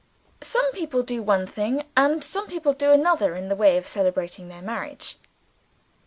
[0.43, 4.55] _Some people do one thing, and some do another, in the way of celebrating the
[4.55, 5.17] event of their marriage.